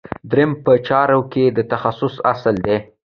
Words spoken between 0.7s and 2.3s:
چارو کې د تخصص